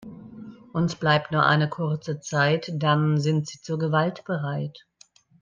Uns 0.73 0.95
bleibt 0.95 1.31
nur 1.31 1.45
eine 1.45 1.69
kurze 1.69 2.19
Zeit, 2.21 2.71
dann 2.73 3.19
sind 3.19 3.45
sie 3.47 3.61
zur 3.61 3.77
Gewalt 3.77 4.23
bereit. 4.25 4.79